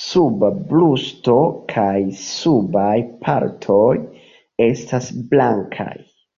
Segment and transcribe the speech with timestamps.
[0.00, 1.34] Suba brusto
[1.72, 2.94] kaj subaj
[3.26, 3.90] partoj
[4.70, 5.92] estas blankaj.